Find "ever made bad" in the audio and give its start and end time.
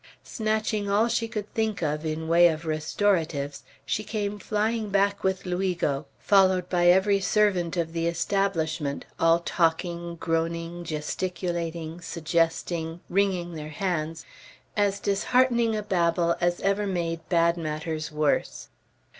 16.61-17.55